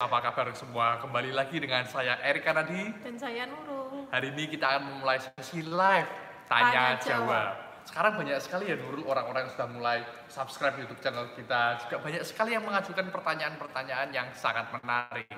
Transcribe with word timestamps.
apa 0.00 0.16
kabar 0.24 0.48
semua? 0.56 0.96
Kembali 0.96 1.28
lagi 1.28 1.60
dengan 1.60 1.84
saya 1.84 2.16
Erik 2.24 2.48
Kanadi. 2.48 2.88
Dan 3.04 3.20
saya 3.20 3.44
Nurul. 3.44 4.08
Hari 4.08 4.32
ini 4.32 4.48
kita 4.48 4.64
akan 4.64 4.82
memulai 4.88 5.20
sesi 5.20 5.60
live 5.60 6.08
tanya, 6.48 6.96
Tanya 6.96 7.04
jawab. 7.04 7.04
jawab. 7.04 7.52
Sekarang 7.84 8.12
banyak 8.16 8.40
sekali 8.40 8.72
ya 8.72 8.80
Nurul 8.80 9.04
orang-orang 9.04 9.44
yang 9.44 9.52
sudah 9.52 9.68
mulai 9.68 10.00
subscribe 10.32 10.80
YouTube 10.80 11.04
channel 11.04 11.28
kita. 11.36 11.84
Juga 11.84 12.00
banyak 12.00 12.24
sekali 12.24 12.56
yang 12.56 12.64
mengajukan 12.64 13.12
pertanyaan-pertanyaan 13.12 14.08
yang 14.16 14.32
sangat 14.32 14.72
menarik. 14.72 15.28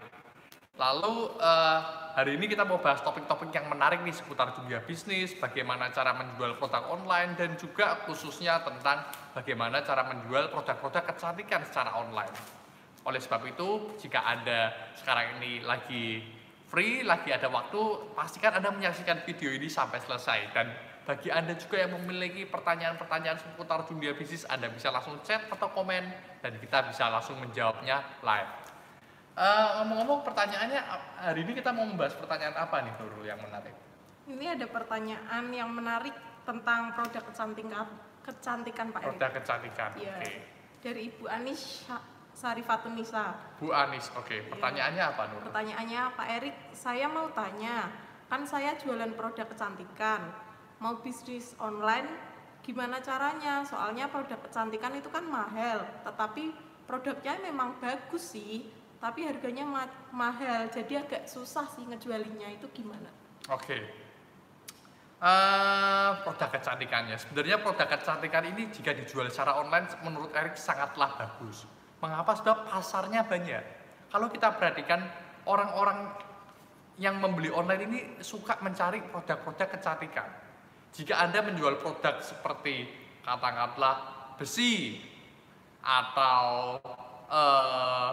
Lalu 0.79 1.15
eh, 1.43 1.79
hari 2.15 2.39
ini 2.39 2.47
kita 2.47 2.63
mau 2.63 2.79
bahas 2.79 3.03
topik-topik 3.03 3.51
yang 3.51 3.67
menarik 3.67 3.99
nih 4.07 4.15
seputar 4.15 4.55
dunia 4.55 4.79
bisnis, 4.87 5.35
bagaimana 5.43 5.91
cara 5.91 6.15
menjual 6.15 6.55
produk 6.63 6.87
online 6.87 7.35
dan 7.35 7.59
juga 7.59 7.99
khususnya 8.07 8.63
tentang 8.63 9.11
bagaimana 9.35 9.83
cara 9.83 10.07
menjual 10.07 10.55
produk-produk 10.55 11.03
kecantikan 11.11 11.67
secara 11.67 11.99
online. 11.99 12.62
Oleh 13.03 13.19
sebab 13.19 13.43
itu, 13.51 13.99
jika 13.99 14.23
Anda 14.23 14.71
sekarang 14.95 15.43
ini 15.43 15.59
lagi 15.67 16.23
free, 16.71 17.03
lagi 17.03 17.35
ada 17.35 17.51
waktu, 17.51 18.15
pastikan 18.15 18.55
Anda 18.63 18.71
menyaksikan 18.71 19.27
video 19.27 19.51
ini 19.51 19.67
sampai 19.67 19.99
selesai. 19.99 20.55
Dan 20.55 20.71
bagi 21.03 21.35
Anda 21.35 21.59
juga 21.59 21.83
yang 21.83 21.99
memiliki 21.99 22.47
pertanyaan-pertanyaan 22.47 23.43
seputar 23.43 23.83
dunia 23.91 24.15
bisnis, 24.15 24.47
Anda 24.47 24.71
bisa 24.71 24.95
langsung 24.95 25.19
chat 25.27 25.51
atau 25.51 25.67
komen, 25.75 26.05
dan 26.39 26.53
kita 26.63 26.87
bisa 26.87 27.11
langsung 27.11 27.43
menjawabnya 27.43 28.23
live. 28.23 28.51
Eh, 29.35 29.69
Ngomong-ngomong 29.83 30.23
pertanyaannya, 30.23 30.81
hari 31.19 31.43
ini 31.43 31.59
kita 31.59 31.75
mau 31.75 31.83
membahas 31.83 32.15
pertanyaan 32.15 32.55
apa 32.55 32.87
nih 32.87 32.93
Nurul 33.03 33.27
yang 33.27 33.41
menarik? 33.43 33.75
Ini 34.31 34.55
ada 34.55 34.67
pertanyaan 34.71 35.45
yang 35.51 35.75
menarik 35.75 36.15
tentang 36.47 36.95
produk 36.95 37.23
kecantikan 37.27 37.87
kecantikan 38.23 38.95
Pak 38.95 39.03
Erik. 39.03 39.11
Produk 39.19 39.31
kecantikan, 39.43 39.91
Iya. 39.99 40.15
oke. 40.15 40.33
Dari 40.79 41.01
Ibu 41.11 41.25
Anis 41.27 41.83
Sya- 42.33 42.53
Sarifatun 42.53 42.97
Nisa. 42.97 43.37
Bu 43.57 43.71
Anis, 43.71 44.09
oke. 44.13 44.51
Pertanyaannya 44.51 45.03
apa 45.05 45.23
Nurul? 45.29 45.45
Pertanyaannya 45.47 46.01
Pak 46.17 46.29
Erik, 46.31 46.57
saya 46.73 47.07
mau 47.07 47.29
tanya, 47.31 47.93
kan 48.27 48.43
saya 48.43 48.75
jualan 48.75 49.13
produk 49.13 49.47
kecantikan, 49.47 50.33
mau 50.81 50.99
bisnis 50.99 51.55
online, 51.59 52.09
gimana 52.61 52.99
caranya? 52.99 53.63
Soalnya 53.63 54.09
produk 54.09 54.41
kecantikan 54.41 54.97
itu 54.97 55.09
kan 55.09 55.23
mahal, 55.23 55.85
tetapi 56.03 56.53
produknya 56.85 57.39
memang 57.39 57.79
bagus 57.79 58.33
sih, 58.33 58.67
tapi 58.99 59.27
harganya 59.27 59.63
ma- 59.63 59.95
mahal, 60.11 60.67
jadi 60.69 61.03
agak 61.03 61.29
susah 61.29 61.69
sih 61.69 61.85
ngejualinnya 61.85 62.57
itu 62.57 62.67
gimana? 62.73 63.11
Oke. 63.49 63.79
Eh, 65.23 66.11
produk 66.27 66.51
kecantikannya. 66.51 67.15
Sebenarnya 67.15 67.63
produk 67.63 67.87
kecantikan 67.87 68.43
ini 68.43 68.67
jika 68.75 68.91
dijual 68.91 69.31
secara 69.31 69.55
online 69.55 69.87
menurut 70.03 70.35
Erik 70.35 70.59
sangatlah 70.59 71.15
bagus. 71.15 71.63
Mengapa? 72.03 72.35
Sebab 72.35 72.67
pasarnya 72.67 73.23
banyak. 73.23 73.65
Kalau 74.11 74.27
kita 74.29 74.53
perhatikan 74.59 75.07
orang-orang 75.47 76.11
yang 77.01 77.17
membeli 77.23 77.49
online 77.49 77.83
ini 77.89 77.99
suka 78.21 78.59
mencari 78.61 79.01
produk-produk 79.07 79.79
kecantikan. 79.79 80.29
Jika 80.93 81.17
Anda 81.25 81.41
menjual 81.41 81.81
produk 81.81 82.21
seperti 82.21 82.85
katakanlah 83.25 83.97
besi 84.37 85.01
atau 85.81 86.77
eh, 87.33 88.11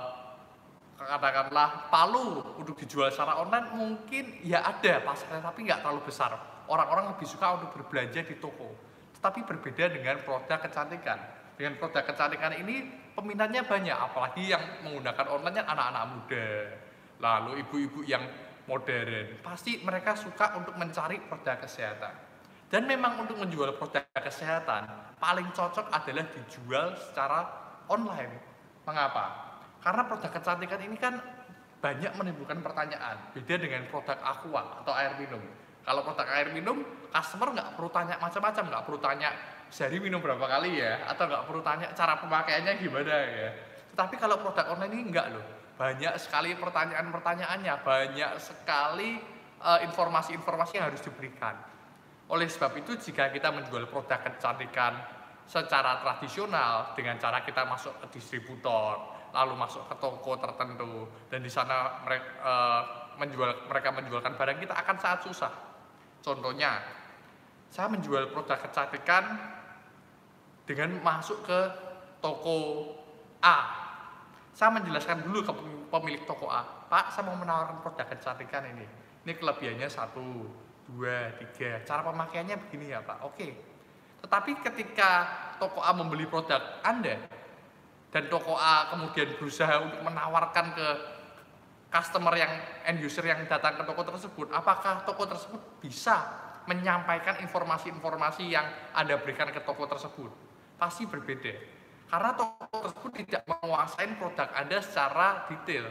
katakanlah 0.99 1.87
palu 1.87 2.59
untuk 2.59 2.75
dijual 2.75 3.07
secara 3.07 3.39
online 3.39 3.71
mungkin 3.71 4.43
ya 4.43 4.63
ada 4.63 4.99
pasarnya 4.99 5.39
tapi 5.39 5.63
nggak 5.63 5.79
terlalu 5.79 6.01
besar 6.03 6.35
orang-orang 6.67 7.15
lebih 7.15 7.27
suka 7.29 7.55
untuk 7.55 7.71
berbelanja 7.71 8.19
di 8.27 8.35
toko 8.35 8.75
tetapi 9.15 9.47
berbeda 9.47 9.95
dengan 9.95 10.19
produk 10.27 10.59
kecantikan 10.59 11.19
dengan 11.55 11.79
produk 11.79 12.03
kecantikan 12.03 12.51
ini 12.59 12.98
peminatnya 13.19 13.67
banyak 13.67 13.93
apalagi 13.93 14.55
yang 14.55 14.63
menggunakan 14.87 15.25
online 15.27 15.67
anak-anak 15.67 16.03
muda 16.15 16.47
lalu 17.19 17.51
ibu-ibu 17.67 17.99
yang 18.07 18.23
modern 18.63 19.43
pasti 19.43 19.83
mereka 19.83 20.15
suka 20.15 20.55
untuk 20.55 20.79
mencari 20.79 21.19
produk 21.27 21.59
kesehatan 21.59 22.15
dan 22.71 22.87
memang 22.87 23.19
untuk 23.19 23.35
menjual 23.35 23.75
produk 23.75 24.07
kesehatan 24.15 24.87
paling 25.19 25.51
cocok 25.51 25.91
adalah 25.91 26.23
dijual 26.31 26.95
secara 26.95 27.43
online 27.91 28.39
mengapa 28.87 29.49
karena 29.83 30.07
produk 30.07 30.31
kecantikan 30.31 30.79
ini 30.79 30.95
kan 30.95 31.19
banyak 31.79 32.11
menimbulkan 32.19 32.59
pertanyaan. 32.59 33.31
Beda 33.31 33.55
dengan 33.55 33.87
produk 33.87 34.19
aqua 34.19 34.83
atau 34.83 34.93
air 34.95 35.15
minum. 35.15 35.39
Kalau 35.87 36.03
produk 36.03 36.27
air 36.27 36.51
minum, 36.51 36.83
customer 37.09 37.55
nggak 37.55 37.69
perlu 37.79 37.89
tanya 37.89 38.15
macam-macam, 38.19 38.63
nggak 38.67 38.83
perlu 38.83 38.99
tanya 38.99 39.29
sehari 39.69 40.01
minum 40.01 40.19
berapa 40.19 40.41
kali 40.41 40.81
ya, 40.81 41.05
atau 41.05 41.29
nggak 41.29 41.43
perlu 41.45 41.61
tanya 41.61 41.87
cara 41.93 42.17
pemakaiannya 42.17 42.73
gimana 42.81 43.15
ya. 43.29 43.49
Tetapi 43.93 44.15
kalau 44.17 44.41
produk 44.41 44.75
online 44.75 44.93
ini 44.97 45.03
enggak 45.13 45.27
loh. 45.33 45.45
Banyak 45.79 46.19
sekali 46.19 46.53
pertanyaan-pertanyaannya, 46.59 47.73
banyak 47.85 48.31
sekali 48.41 49.21
eh, 49.63 49.79
informasi-informasi 49.87 50.73
yang 50.75 50.91
harus 50.91 50.99
diberikan. 51.05 51.55
Oleh 52.29 52.45
sebab 52.45 52.77
itu, 52.77 52.93
jika 52.99 53.31
kita 53.33 53.49
menjual 53.49 53.89
produk 53.89 54.19
kecantikan 54.21 54.99
secara 55.49 55.97
tradisional 56.03 56.93
dengan 56.93 57.17
cara 57.17 57.41
kita 57.41 57.65
masuk 57.65 58.05
ke 58.05 58.21
distributor, 58.21 59.17
lalu 59.33 59.57
masuk 59.57 59.85
ke 59.89 59.95
toko 59.97 60.37
tertentu 60.37 61.09
dan 61.29 61.41
di 61.41 61.49
sana 61.49 62.05
mereka 62.05 62.29
menjual 63.17 63.67
mereka 63.67 63.89
menjualkan 63.93 64.33
barang 64.37 64.57
kita 64.61 64.73
akan 64.77 64.95
sangat 65.01 65.19
susah. 65.25 65.53
Contohnya, 66.21 66.81
saya 67.69 67.89
menjual 67.89 68.29
produk 68.33 68.57
kecantikan 68.61 69.23
dengan 70.69 71.01
masuk 71.01 71.41
ke 71.49 71.59
toko 72.21 72.85
A. 73.41 73.57
Saya 74.53 74.69
menjelaskan 74.77 75.25
dulu 75.25 75.41
ke 75.41 75.53
pemilik 75.89 76.21
toko 76.29 76.45
A, 76.45 76.61
Pak, 76.85 77.09
saya 77.09 77.25
mau 77.25 77.33
menawarkan 77.41 77.81
produk 77.81 78.05
kecantikan 78.05 78.69
ini. 78.69 78.85
Ini 79.25 79.33
kelebihannya 79.33 79.89
satu, 79.89 80.45
dua, 80.85 81.33
tiga. 81.41 81.81
Cara 81.81 82.05
pemakaiannya 82.05 82.61
begini 82.69 82.93
ya 82.93 83.01
Pak. 83.01 83.25
Oke. 83.25 83.57
Tetapi 84.21 84.61
ketika 84.61 85.09
toko 85.57 85.81
A 85.81 85.89
membeli 85.89 86.29
produk 86.29 86.61
Anda, 86.85 87.17
dan 88.13 88.29
toko 88.29 88.53
A 88.53 88.93
kemudian 88.93 89.41
berusaha 89.41 89.73
untuk 89.81 90.05
menawarkan 90.05 90.65
ke 90.77 90.87
customer 91.89 92.37
yang 92.37 92.53
end 92.85 93.01
user 93.01 93.25
yang 93.25 93.41
datang 93.49 93.73
ke 93.73 93.83
toko 93.89 94.05
tersebut, 94.05 94.53
apakah 94.53 95.01
toko 95.01 95.25
tersebut 95.25 95.81
bisa 95.81 96.29
menyampaikan 96.69 97.41
informasi-informasi 97.41 98.53
yang 98.53 98.69
Anda 98.93 99.17
berikan 99.17 99.49
ke 99.49 99.65
toko 99.65 99.89
tersebut? 99.89 100.48
Pasti 100.79 101.03
berbeda. 101.03 101.53
Karena 102.09 102.31
toko 102.33 102.89
tersebut 102.89 103.11
tidak 103.21 103.43
menguasai 103.45 104.09
produk 104.17 104.49
Anda 104.55 104.79
secara 104.81 105.45
detail. 105.45 105.85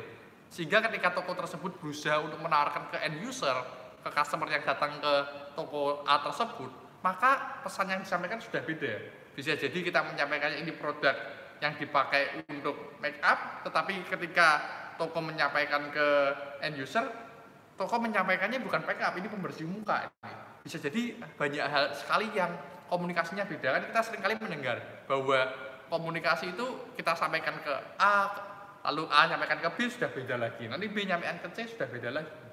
Sehingga 0.48 0.80
ketika 0.88 1.12
toko 1.12 1.36
tersebut 1.36 1.76
berusaha 1.78 2.18
untuk 2.24 2.40
menawarkan 2.40 2.90
ke 2.90 2.96
end 3.04 3.20
user, 3.22 3.54
ke 4.02 4.10
customer 4.10 4.48
yang 4.48 4.64
datang 4.64 4.96
ke 4.98 5.14
toko 5.52 6.02
A 6.08 6.24
tersebut, 6.24 6.72
maka 7.04 7.60
pesan 7.62 7.92
yang 7.92 8.00
disampaikan 8.02 8.40
sudah 8.40 8.64
beda. 8.64 8.98
Bisa 9.36 9.54
jadi 9.54 9.78
kita 9.78 10.02
menyampaikannya 10.02 10.64
ini 10.64 10.72
produk 10.74 11.14
yang 11.62 11.76
dipakai 11.76 12.48
untuk 12.50 12.98
make 12.98 13.20
up, 13.22 13.62
tetapi 13.62 14.02
ketika 14.08 14.48
toko 14.98 15.22
menyampaikan 15.22 15.92
ke 15.94 16.08
end 16.64 16.74
user, 16.80 17.06
toko 17.78 18.02
menyampaikannya 18.02 18.58
bukan 18.58 18.82
make 18.82 18.98
up, 18.98 19.14
ini 19.14 19.30
pembersih 19.30 19.68
muka. 19.68 20.10
Bisa 20.62 20.76
jadi 20.78 21.16
banyak 21.38 21.64
hal 21.64 21.84
sekali 21.94 22.30
yang 22.34 22.50
komunikasinya 22.88 23.44
beda. 23.44 23.68
Kan 23.78 23.82
kita 23.92 24.00
sering 24.04 24.22
kali 24.24 24.34
mendengar 24.40 24.80
bahwa 25.06 25.48
komunikasi 25.88 26.52
itu 26.56 26.66
kita 26.96 27.16
sampaikan 27.16 27.56
ke 27.60 27.74
A, 28.00 28.32
lalu 28.88 29.08
A 29.08 29.28
nyampaikan 29.28 29.60
ke 29.60 29.68
B 29.76 29.78
sudah 29.88 30.10
beda 30.12 30.36
lagi. 30.36 30.68
Nanti 30.68 30.86
B 30.88 31.04
nyampaikan 31.04 31.38
ke 31.44 31.48
C 31.56 31.68
sudah 31.72 31.88
beda 31.88 32.10
lagi. 32.12 32.48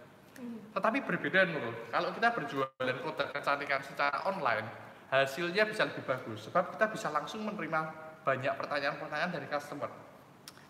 Tetapi 0.76 0.98
berbeda 1.08 1.48
menurut. 1.48 1.88
Kalau 1.88 2.12
kita 2.12 2.28
berjualan 2.36 2.96
produk 3.00 3.28
kecantikan 3.32 3.80
secara 3.80 4.28
online, 4.28 4.68
hasilnya 5.08 5.64
bisa 5.64 5.88
lebih 5.88 6.04
bagus. 6.04 6.52
Sebab 6.52 6.76
kita 6.76 6.92
bisa 6.92 7.08
langsung 7.08 7.48
menerima 7.48 7.80
banyak 8.28 8.54
pertanyaan-pertanyaan 8.60 9.32
dari 9.32 9.48
customer. 9.48 9.88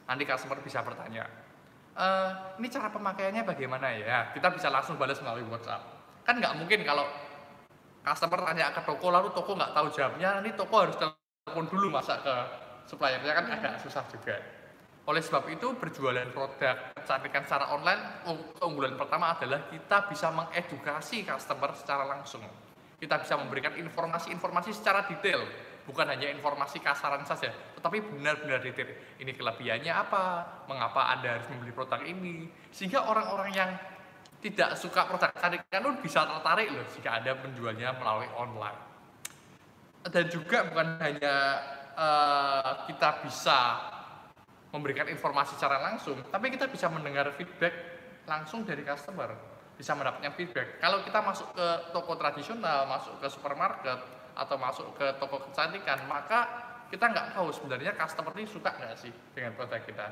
Nanti 0.06 0.24
customer 0.28 0.62
bisa 0.62 0.86
bertanya, 0.86 1.26
e, 1.98 2.06
ini 2.62 2.68
cara 2.70 2.94
pemakaiannya 2.94 3.42
bagaimana 3.42 3.90
ya? 3.96 4.30
Kita 4.38 4.54
bisa 4.54 4.70
langsung 4.70 5.02
balas 5.02 5.18
melalui 5.24 5.48
WhatsApp. 5.50 5.82
Kan 6.22 6.38
nggak 6.38 6.62
mungkin 6.62 6.86
kalau 6.86 7.10
customer 8.06 8.40
tanya 8.46 8.70
ke 8.70 8.82
toko 8.86 9.10
lalu 9.10 9.34
toko 9.34 9.58
nggak 9.58 9.74
tahu 9.74 9.88
jawabnya, 9.90 10.38
nanti 10.38 10.54
toko 10.54 10.76
harus 10.78 10.96
telepon 11.02 11.66
dulu 11.66 11.90
masa 11.90 12.22
ke 12.22 12.36
suppliernya 12.86 13.34
kan 13.34 13.46
agak 13.50 13.82
susah 13.82 14.06
juga. 14.14 14.38
Oleh 15.06 15.22
sebab 15.22 15.46
itu 15.50 15.74
berjualan 15.78 16.30
produk 16.34 16.94
kecantikan 16.98 17.46
secara 17.46 17.74
online 17.74 18.26
keunggulan 18.58 18.98
pertama 18.98 19.34
adalah 19.38 19.70
kita 19.70 20.10
bisa 20.10 20.30
mengedukasi 20.34 21.26
customer 21.26 21.74
secara 21.78 22.06
langsung. 22.06 22.42
Kita 22.98 23.22
bisa 23.22 23.38
memberikan 23.38 23.74
informasi-informasi 23.78 24.74
secara 24.74 25.06
detail 25.06 25.46
bukan 25.86 26.10
hanya 26.10 26.34
informasi 26.34 26.82
kasaran 26.82 27.22
saja, 27.30 27.54
tetapi 27.78 28.02
benar-benar 28.02 28.66
detail. 28.66 28.90
Ini 29.22 29.32
kelebihannya 29.38 29.94
apa? 29.94 30.24
Mengapa 30.66 31.14
Anda 31.14 31.38
harus 31.38 31.48
membeli 31.54 31.70
produk 31.70 32.02
ini? 32.02 32.50
Sehingga 32.74 33.06
orang-orang 33.06 33.50
yang 33.54 33.70
tidak 34.46 34.78
suka 34.78 35.10
produk 35.10 35.34
kecantikan 35.34 35.82
pun 35.82 35.98
bisa 36.06 36.22
tertarik 36.22 36.70
loh 36.70 36.86
jika 36.94 37.18
Anda 37.18 37.34
menjualnya 37.34 37.98
melalui 37.98 38.30
online. 38.38 38.78
Dan 40.06 40.30
juga 40.30 40.70
bukan 40.70 41.02
hanya 41.02 41.36
uh, 41.98 42.86
kita 42.86 43.26
bisa 43.26 43.60
memberikan 44.70 45.10
informasi 45.10 45.58
secara 45.58 45.82
langsung, 45.82 46.22
tapi 46.30 46.54
kita 46.54 46.70
bisa 46.70 46.86
mendengar 46.94 47.26
feedback 47.34 47.74
langsung 48.30 48.62
dari 48.62 48.86
customer, 48.86 49.34
bisa 49.74 49.98
mendapatkan 49.98 50.30
feedback. 50.38 50.78
Kalau 50.78 51.02
kita 51.02 51.26
masuk 51.26 51.50
ke 51.58 51.68
toko 51.90 52.14
tradisional, 52.14 52.86
masuk 52.86 53.18
ke 53.18 53.28
supermarket, 53.34 53.98
atau 54.36 54.56
masuk 54.62 54.94
ke 55.00 55.08
toko 55.18 55.42
kecantikan, 55.50 56.06
maka 56.06 56.46
kita 56.94 57.08
nggak 57.08 57.34
tahu 57.34 57.50
sebenarnya 57.50 57.98
customer 57.98 58.30
ini 58.38 58.46
suka 58.46 58.70
nggak 58.78 58.94
sih 59.00 59.10
dengan 59.34 59.58
produk 59.58 59.82
kita. 59.82 60.06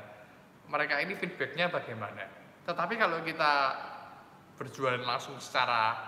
Mereka 0.66 0.94
ini 1.06 1.14
feedbacknya 1.14 1.70
bagaimana. 1.70 2.24
Tetapi 2.64 2.94
kalau 2.96 3.20
kita 3.20 3.52
berjualan 4.54 5.02
langsung 5.02 5.34
secara 5.42 5.98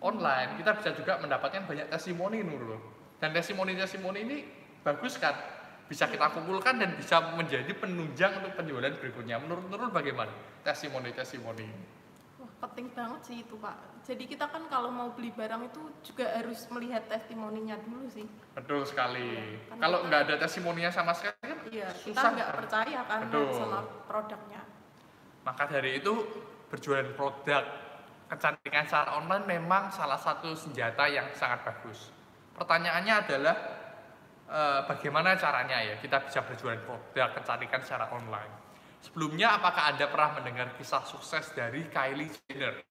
online, 0.00 0.60
kita 0.60 0.76
bisa 0.76 0.90
juga 0.94 1.18
mendapatkan 1.18 1.66
banyak 1.66 1.86
testimoni 1.90 2.44
Nurul. 2.44 2.78
Dan 3.16 3.32
testimoni-testimoni 3.32 4.18
ini 4.22 4.36
bagus 4.84 5.16
kan? 5.16 5.34
Bisa 5.86 6.10
kita 6.10 6.34
kumpulkan 6.34 6.82
dan 6.82 6.98
bisa 6.98 7.22
menjadi 7.38 7.70
penunjang 7.78 8.42
untuk 8.42 8.52
penjualan 8.58 8.92
berikutnya. 8.98 9.38
Menurut 9.40 9.70
Nurul 9.70 9.90
bagaimana 9.94 10.34
testimoni-testimoni 10.66 11.64
ini? 11.64 11.84
Wah, 12.36 12.50
penting 12.68 12.92
banget 12.92 13.20
sih 13.24 13.36
itu, 13.46 13.56
Pak. 13.56 14.04
Jadi 14.04 14.24
kita 14.28 14.46
kan 14.46 14.68
kalau 14.70 14.92
mau 14.92 15.10
beli 15.16 15.32
barang 15.34 15.66
itu 15.66 15.82
juga 16.06 16.30
harus 16.30 16.62
melihat 16.70 17.08
testimoninya 17.10 17.74
dulu 17.80 18.06
sih. 18.12 18.26
Betul 18.54 18.86
sekali. 18.86 19.58
Kan 19.66 19.78
Kalau 19.82 19.98
kita- 20.02 20.06
nggak 20.06 20.20
ada 20.28 20.34
testimoninya 20.38 20.90
sama 20.92 21.10
sekali 21.16 21.34
kan 21.42 21.58
Iya, 21.66 21.88
kita 21.90 22.14
susah. 22.14 22.30
nggak 22.36 22.50
percaya 22.54 23.00
kan 23.08 23.20
Betul. 23.26 23.48
sama 23.56 23.78
produknya. 24.06 24.62
Maka 25.42 25.64
dari 25.66 25.90
itu 25.98 26.12
berjualan 26.70 27.10
produk 27.14 27.62
kecantikan 28.26 28.84
secara 28.86 29.22
online 29.22 29.46
memang 29.46 29.94
salah 29.94 30.18
satu 30.18 30.50
senjata 30.58 31.06
yang 31.06 31.30
sangat 31.32 31.62
bagus. 31.62 32.10
Pertanyaannya 32.58 33.14
adalah 33.14 33.56
eh, 34.50 34.80
bagaimana 34.90 35.38
caranya 35.38 35.78
ya 35.82 35.94
kita 36.02 36.26
bisa 36.26 36.42
berjualan 36.42 36.80
produk 36.82 37.30
kecantikan 37.38 37.80
secara 37.82 38.10
online. 38.10 38.66
Sebelumnya 38.98 39.54
apakah 39.54 39.94
Anda 39.94 40.10
pernah 40.10 40.34
mendengar 40.42 40.74
kisah 40.74 41.06
sukses 41.06 41.54
dari 41.54 41.86
Kylie 41.86 42.26
Jenner? 42.50 42.82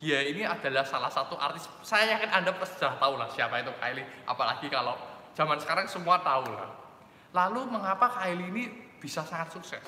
Dia 0.00 0.24
ini 0.24 0.44
adalah 0.44 0.84
salah 0.84 1.12
satu 1.12 1.36
artis, 1.36 1.68
saya 1.80 2.16
yakin 2.16 2.30
Anda 2.32 2.52
sudah 2.56 2.96
tahu 3.00 3.16
lah 3.20 3.28
siapa 3.32 3.60
itu 3.60 3.72
Kylie, 3.76 4.04
apalagi 4.28 4.68
kalau 4.72 4.96
zaman 5.36 5.60
sekarang 5.60 5.88
semua 5.88 6.20
tahu 6.24 6.48
lah. 6.52 6.72
Lalu 7.36 7.68
mengapa 7.68 8.08
Kylie 8.16 8.48
ini 8.48 8.64
bisa 8.96 9.24
sangat 9.24 9.52
sukses? 9.52 9.84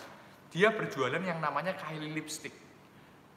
Dia 0.53 0.73
berjualan 0.73 1.21
yang 1.21 1.41
namanya 1.41 1.77
Kylie 1.77 2.13
Lipstick. 2.13 2.68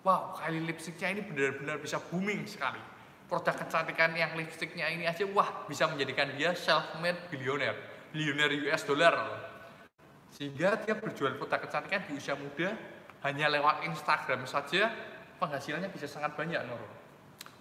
Wow, 0.01 0.33
Kylie 0.33 0.65
lipsticknya 0.65 1.13
ini 1.13 1.21
benar-benar 1.21 1.77
bisa 1.77 2.01
booming 2.01 2.49
sekali. 2.49 2.81
Produk 3.29 3.53
kecantikan 3.53 4.11
yang 4.17 4.33
lipsticknya 4.33 4.89
ini 4.89 5.05
aja, 5.05 5.23
wah 5.29 5.69
bisa 5.69 5.85
menjadikan 5.85 6.33
dia 6.33 6.57
self-made 6.57 7.29
billionaire, 7.29 8.09
billionaire 8.09 8.57
US 8.65 8.81
dollar. 8.81 9.13
Sehingga 10.33 10.81
dia 10.81 10.97
berjual 10.97 11.37
produk 11.37 11.69
kecantikan 11.69 12.01
di 12.09 12.17
usia 12.17 12.33
muda 12.33 12.73
hanya 13.21 13.45
lewat 13.53 13.85
Instagram 13.85 14.49
saja 14.49 14.89
penghasilannya 15.37 15.93
bisa 15.93 16.09
sangat 16.09 16.33
banyak 16.33 16.65
Nurul. 16.65 16.91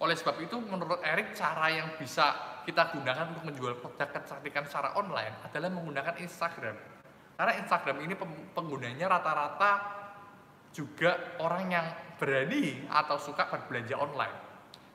Oleh 0.01 0.17
sebab 0.17 0.41
itu 0.41 0.57
menurut 0.57 0.97
Erik 1.05 1.37
cara 1.37 1.69
yang 1.69 1.93
bisa 1.93 2.57
kita 2.65 2.89
gunakan 2.89 3.37
untuk 3.37 3.53
menjual 3.53 3.73
produk 3.77 4.09
kecantikan 4.17 4.65
secara 4.65 4.97
online 4.97 5.45
adalah 5.45 5.69
menggunakan 5.69 6.17
Instagram. 6.17 6.73
Karena 7.37 7.53
Instagram 7.61 7.97
ini 8.01 8.13
penggunanya 8.53 9.05
rata-rata 9.05 10.01
juga 10.73 11.37
orang 11.37 11.65
yang 11.69 11.85
berani 12.21 12.85
atau 12.85 13.17
suka 13.17 13.49
berbelanja 13.49 13.97
online. 13.97 14.37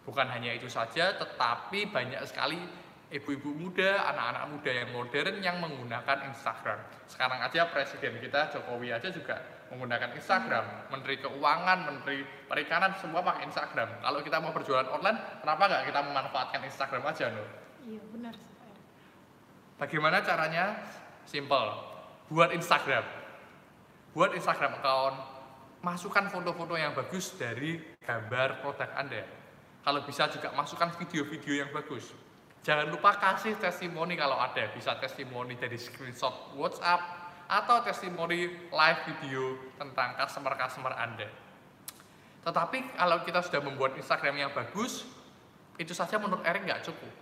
Bukan 0.06 0.30
hanya 0.30 0.54
itu 0.54 0.70
saja, 0.70 1.18
tetapi 1.18 1.90
banyak 1.90 2.22
sekali 2.22 2.62
ibu-ibu 3.10 3.50
muda, 3.50 4.06
anak-anak 4.14 4.44
muda 4.54 4.70
yang 4.70 4.88
modern 4.94 5.36
yang 5.42 5.58
menggunakan 5.58 6.30
Instagram. 6.30 6.78
Sekarang 7.10 7.42
aja 7.42 7.66
presiden 7.66 8.22
kita 8.22 8.54
Jokowi 8.54 8.94
aja 8.94 9.10
juga 9.10 9.42
menggunakan 9.74 10.14
Instagram. 10.14 10.94
Menteri 10.94 11.18
Keuangan, 11.18 11.78
Menteri 11.90 12.22
Perikanan 12.46 12.94
semua 13.02 13.26
pakai 13.26 13.50
Instagram. 13.50 13.98
Kalau 13.98 14.22
kita 14.22 14.38
mau 14.38 14.54
berjualan 14.54 14.86
online, 14.86 15.42
kenapa 15.42 15.62
nggak 15.66 15.84
kita 15.90 16.00
memanfaatkan 16.06 16.60
Instagram 16.62 17.02
aja, 17.02 17.24
Nur? 17.34 17.48
Iya, 17.86 18.02
benar. 18.14 18.34
Bagaimana 19.82 20.22
caranya? 20.22 20.78
Simple. 21.26 21.68
Buat 22.30 22.54
Instagram. 22.54 23.02
Buat 24.14 24.38
Instagram 24.38 24.78
account. 24.78 25.35
Masukkan 25.86 26.26
foto-foto 26.26 26.74
yang 26.74 26.98
bagus 26.98 27.38
dari 27.38 27.78
gambar 28.02 28.58
produk 28.58 28.90
Anda. 28.98 29.22
Kalau 29.86 30.02
bisa 30.02 30.26
juga 30.26 30.50
masukkan 30.50 30.90
video-video 30.98 31.62
yang 31.62 31.70
bagus. 31.70 32.10
Jangan 32.66 32.90
lupa 32.90 33.14
kasih 33.14 33.54
testimoni 33.54 34.18
kalau 34.18 34.34
ada. 34.34 34.66
Bisa 34.74 34.98
testimoni 34.98 35.54
dari 35.54 35.78
screenshot 35.78 36.58
WhatsApp 36.58 36.98
atau 37.46 37.86
testimoni 37.86 38.66
live 38.66 39.00
video 39.06 39.62
tentang 39.78 40.18
customer-customer 40.18 40.90
Anda. 40.90 41.30
Tetapi 42.42 42.98
kalau 42.98 43.22
kita 43.22 43.46
sudah 43.46 43.62
membuat 43.62 43.94
Instagram 43.94 44.42
yang 44.42 44.50
bagus, 44.50 45.06
itu 45.78 45.94
saja 45.94 46.18
menurut 46.18 46.42
Erik 46.42 46.66
nggak 46.66 46.82
cukup. 46.82 47.14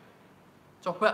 Coba 0.81 1.09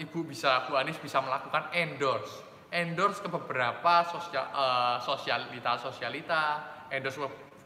Ibu 0.00 0.24
bisa, 0.24 0.64
Bu 0.64 0.80
Anies 0.80 0.96
bisa 0.96 1.20
melakukan 1.20 1.68
endorse. 1.76 2.40
Endorse 2.72 3.20
ke 3.20 3.28
beberapa 3.28 4.08
sosial, 4.08 4.48
eh, 4.56 4.96
sosialita-sosialita, 5.04 6.73
endorse 6.96 7.18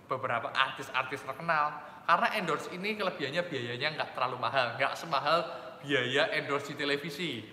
beberapa 0.08 0.48
artis-artis 0.50 1.22
terkenal. 1.22 1.76
Karena 2.08 2.28
endorse 2.40 2.72
ini 2.72 2.96
kelebihannya 2.96 3.44
biayanya 3.44 3.88
nggak 4.00 4.10
terlalu 4.16 4.40
mahal, 4.40 4.80
nggak 4.80 4.96
semahal 4.96 5.44
biaya 5.84 6.32
endorse 6.32 6.72
di 6.72 6.74
televisi. 6.80 7.44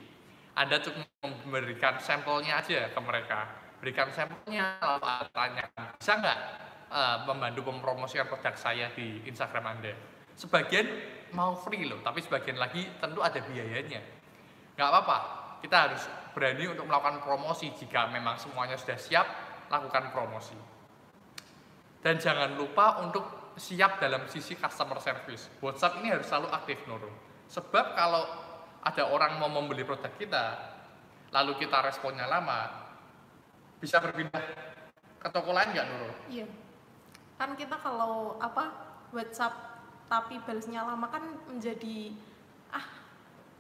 Anda 0.55 0.79
cukup 0.79 1.03
memberikan 1.43 1.99
sampelnya 1.99 2.63
aja 2.63 2.87
ke 2.87 2.99
mereka. 3.03 3.51
Berikan 3.83 4.07
sampelnya, 4.15 4.79
lalu 4.79 5.27
tanyakan, 5.35 5.85
bisa 5.99 6.13
nggak 6.15 6.39
eh, 6.95 7.17
membantu 7.27 7.61
mempromosikan 7.67 8.25
produk 8.31 8.55
saya 8.55 8.87
di 8.95 9.19
Instagram 9.27 9.75
Anda? 9.75 9.91
Sebagian 10.39 10.87
mau 11.35 11.59
free 11.59 11.83
loh, 11.83 11.99
tapi 11.99 12.23
sebagian 12.23 12.55
lagi 12.55 12.87
tentu 13.03 13.19
ada 13.19 13.43
biayanya. 13.43 13.99
Nggak 14.79 14.87
apa-apa, 14.87 15.17
kita 15.59 15.75
harus 15.91 16.03
berani 16.31 16.71
untuk 16.71 16.87
melakukan 16.87 17.19
promosi 17.19 17.71
jika 17.75 18.07
memang 18.11 18.39
semuanya 18.39 18.79
sudah 18.79 18.95
siap, 18.95 19.27
lakukan 19.67 20.15
promosi. 20.15 20.74
Dan 22.05 22.21
jangan 22.21 22.53
lupa 22.53 23.01
untuk 23.01 23.57
siap 23.57 23.97
dalam 23.97 24.29
sisi 24.29 24.53
customer 24.53 25.01
service. 25.01 25.49
WhatsApp 25.57 26.05
ini 26.05 26.13
harus 26.13 26.29
selalu 26.29 26.53
aktif 26.53 26.77
Nurul. 26.85 27.09
Sebab 27.49 27.97
kalau 27.97 28.29
ada 28.85 29.09
orang 29.09 29.41
mau 29.41 29.49
membeli 29.49 29.81
produk 29.81 30.13
kita, 30.13 30.45
lalu 31.33 31.57
kita 31.57 31.81
responnya 31.81 32.29
lama, 32.29 32.69
bisa 33.81 33.97
berpindah 33.97 34.37
ke 35.17 35.27
toko 35.33 35.49
lain 35.49 35.73
nggak 35.73 35.87
Nurul? 35.89 36.13
Iya. 36.29 36.45
Kan 37.41 37.57
kita 37.57 37.81
kalau 37.81 38.37
apa 38.37 38.69
WhatsApp 39.09 39.57
tapi 40.05 40.37
balasnya 40.45 40.85
lama 40.85 41.09
kan 41.09 41.25
menjadi 41.49 42.13
ah 42.69 42.85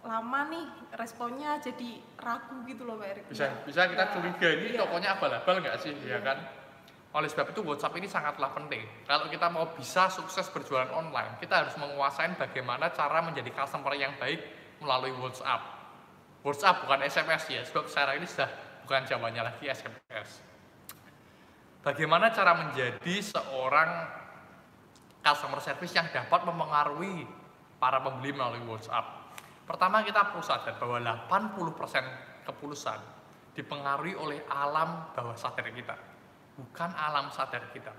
lama 0.05 0.39
nih 0.53 0.65
responnya 1.01 1.57
jadi 1.57 1.97
ragu 2.21 2.61
gitu 2.69 2.85
loh 2.85 3.01
Pak 3.01 3.09
Erik. 3.09 3.25
Bisa, 3.25 3.49
Iya. 3.49 3.57
bisa 3.65 3.81
kita 3.89 4.05
Ya, 4.05 4.11
curiga 4.13 4.47
ini 4.53 4.67
iya. 4.69 4.85
tokonya 4.85 5.09
abal-abal 5.17 5.65
nggak 5.65 5.81
sih, 5.81 5.97
ya 6.05 6.05
Iya. 6.05 6.17
kan? 6.21 6.37
Oleh 7.15 7.31
sebab 7.31 7.55
itu 7.55 7.63
WhatsApp 7.63 7.95
ini 7.95 8.11
sangatlah 8.11 8.51
penting. 8.51 8.83
Kalau 9.07 9.31
kita 9.31 9.47
mau 9.47 9.71
bisa 9.71 10.11
sukses 10.11 10.51
berjualan 10.51 10.91
online, 10.91 11.39
kita 11.39 11.63
harus 11.63 11.71
menguasai 11.79 12.35
bagaimana 12.35 12.91
cara 12.91 13.23
menjadi 13.23 13.55
customer 13.55 13.95
yang 13.95 14.11
baik 14.19 14.43
melalui 14.83 15.15
WhatsApp. 15.15 15.63
WhatsApp 16.43 16.83
bukan 16.83 16.99
SMS 17.07 17.43
ya, 17.47 17.63
sebab 17.63 17.87
sekarang 17.87 18.19
ini 18.19 18.27
sudah 18.27 18.51
bukan 18.83 19.07
zamannya 19.07 19.47
lagi 19.47 19.63
SMS. 19.63 20.43
Bagaimana 21.79 22.35
cara 22.35 22.51
menjadi 22.67 23.15
seorang 23.23 24.11
customer 25.23 25.63
service 25.63 25.95
yang 25.95 26.11
dapat 26.11 26.43
memengaruhi 26.43 27.23
para 27.79 28.03
pembeli 28.03 28.35
melalui 28.35 28.59
WhatsApp? 28.67 29.31
Pertama 29.63 30.03
kita 30.03 30.35
perlu 30.35 30.43
sadar 30.43 30.75
bahwa 30.77 30.99
80% 31.31 32.43
keputusan 32.43 32.99
dipengaruhi 33.55 34.13
oleh 34.19 34.43
alam 34.51 35.15
bawah 35.15 35.33
sadar 35.33 35.65
kita, 35.71 35.95
bukan 36.55 36.89
alam 36.95 37.27
sadar 37.29 37.69
kita. 37.75 37.91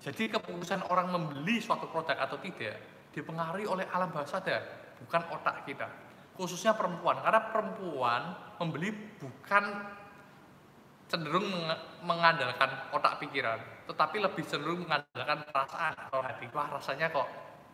Jadi 0.00 0.28
keputusan 0.28 0.84
orang 0.90 1.12
membeli 1.12 1.60
suatu 1.60 1.88
produk 1.88 2.18
atau 2.18 2.36
tidak 2.40 2.76
dipengaruhi 3.14 3.64
oleh 3.64 3.86
alam 3.94 4.10
bawah 4.10 4.26
sadar, 4.26 4.60
bukan 5.00 5.22
otak 5.32 5.64
kita. 5.64 5.86
Khususnya 6.34 6.74
perempuan, 6.74 7.22
karena 7.22 7.40
perempuan 7.54 8.22
membeli 8.58 8.90
bukan 9.22 9.64
cenderung 11.06 11.46
mengandalkan 12.02 12.90
otak 12.90 13.22
pikiran, 13.22 13.86
tetapi 13.86 14.18
lebih 14.18 14.42
cenderung 14.42 14.82
mengandalkan 14.82 15.46
perasaan 15.46 15.94
atau 16.10 16.20
hati. 16.24 16.50
Wah 16.50 16.68
rasanya 16.74 17.06
kok 17.14 17.28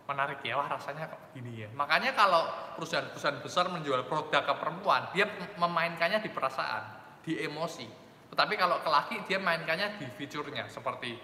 menarik 0.04 0.42
ya, 0.44 0.60
wah 0.60 0.68
rasanya 0.68 1.08
kok 1.08 1.32
gini 1.32 1.64
ya. 1.64 1.68
Makanya 1.72 2.12
kalau 2.12 2.50
perusahaan-perusahaan 2.76 3.40
besar 3.40 3.70
menjual 3.72 4.04
produk 4.10 4.42
ke 4.44 4.54
perempuan, 4.60 5.08
dia 5.16 5.24
memainkannya 5.56 6.20
di 6.20 6.28
perasaan, 6.28 6.82
di 7.24 7.38
emosi. 7.40 8.09
Tetapi 8.30 8.54
kalau 8.54 8.78
ke 8.78 8.88
laki 8.88 9.16
dia 9.26 9.42
mainkannya 9.42 9.98
di 9.98 10.06
fiturnya, 10.14 10.70
seperti 10.70 11.18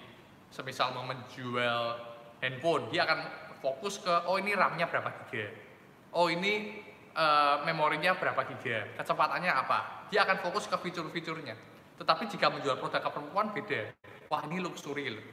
semisal 0.51 0.91
mau 0.91 1.07
menjual 1.07 1.97
handphone, 2.43 2.91
dia 2.91 3.07
akan 3.07 3.21
fokus 3.63 4.03
ke 4.03 4.15
oh 4.27 4.37
ini 4.37 4.53
RAM-nya 4.53 4.91
berapa 4.91 5.11
giga, 5.25 5.47
oh 6.13 6.27
ini 6.27 6.83
eh, 7.15 7.57
memorinya 7.63 8.19
berapa 8.19 8.43
giga, 8.55 8.99
kecepatannya 8.99 9.53
apa. 9.55 10.09
Dia 10.11 10.27
akan 10.27 10.43
fokus 10.43 10.67
ke 10.67 10.77
fitur-fiturnya. 10.79 11.55
Tetapi 11.97 12.29
jika 12.29 12.53
menjual 12.53 12.77
produk 12.77 13.01
ke 13.01 13.11
perempuan 13.11 13.51
beda. 13.51 13.81
Wah 14.29 14.43
ini 14.51 14.61
luxury 14.61 15.11
loh. 15.11 15.27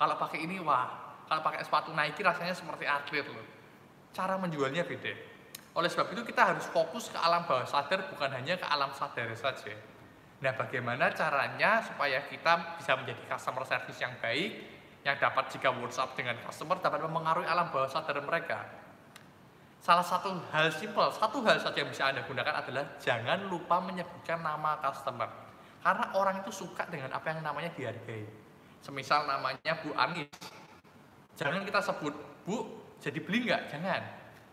Kalau 0.00 0.16
pakai 0.16 0.48
ini 0.48 0.56
wah, 0.62 0.88
kalau 1.28 1.42
pakai 1.44 1.60
sepatu 1.60 1.92
Nike 1.92 2.24
rasanya 2.24 2.56
seperti 2.56 2.88
atlet 2.88 3.26
loh. 3.28 3.46
Cara 4.10 4.40
menjualnya 4.40 4.82
beda. 4.82 5.12
Oleh 5.76 5.86
sebab 5.86 6.10
itu 6.10 6.26
kita 6.26 6.54
harus 6.54 6.66
fokus 6.66 7.12
ke 7.12 7.18
alam 7.20 7.46
bawah 7.46 7.62
sadar 7.62 8.10
bukan 8.10 8.30
hanya 8.34 8.58
ke 8.58 8.66
alam 8.66 8.90
sadar 8.90 9.30
saja. 9.38 9.70
Nah, 10.40 10.56
bagaimana 10.56 11.12
caranya 11.12 11.84
supaya 11.84 12.24
kita 12.24 12.80
bisa 12.80 12.96
menjadi 12.96 13.20
customer 13.28 13.60
service 13.68 14.00
yang 14.00 14.16
baik, 14.24 14.56
yang 15.04 15.16
dapat 15.20 15.52
jika 15.52 15.68
WhatsApp 15.68 16.16
dengan 16.16 16.40
customer 16.40 16.80
dapat 16.80 17.04
mempengaruhi 17.04 17.44
alam 17.44 17.68
bawah 17.68 17.92
sadar 17.92 18.24
mereka. 18.24 18.64
Salah 19.84 20.04
satu 20.04 20.40
hal 20.48 20.72
simpel, 20.72 21.12
satu 21.12 21.44
hal 21.44 21.60
saja 21.60 21.76
yang 21.84 21.92
bisa 21.92 22.08
Anda 22.08 22.24
gunakan 22.24 22.56
adalah 22.56 22.84
jangan 23.00 23.52
lupa 23.52 23.84
menyebutkan 23.84 24.40
nama 24.40 24.80
customer. 24.80 25.28
Karena 25.80 26.04
orang 26.16 26.40
itu 26.40 26.52
suka 26.52 26.88
dengan 26.88 27.12
apa 27.12 27.36
yang 27.36 27.44
namanya 27.44 27.72
dihargai. 27.76 28.24
Semisal 28.80 29.28
namanya 29.28 29.72
Bu 29.84 29.92
Anis. 29.92 30.28
Jangan 31.36 31.64
kita 31.68 31.80
sebut, 31.84 32.16
Bu, 32.48 32.80
jadi 32.96 33.20
beli 33.20 33.48
nggak? 33.48 33.76
Jangan. 33.76 34.02